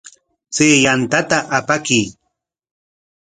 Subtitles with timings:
[0.53, 2.03] Chay yantata apakuy.